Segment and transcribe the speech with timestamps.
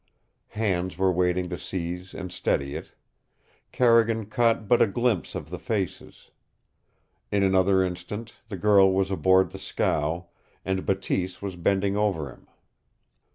[0.57, 2.91] Hands were waiting to seize and steady it.
[3.71, 6.31] Carrigan caught but a glimpse of the faces.
[7.31, 10.29] In another instant the girl was aboard the scow,
[10.65, 12.47] and Bateese was bending over him.